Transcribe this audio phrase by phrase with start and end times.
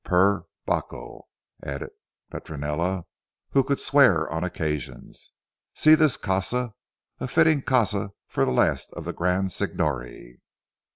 [0.03, 1.27] Per Bacco,"
[1.63, 1.91] added
[2.31, 3.05] Petronella
[3.51, 5.31] who could swear on occasions,
[5.75, 6.73] "see this casa
[7.19, 10.41] a fitting casa for the last of the grand signori."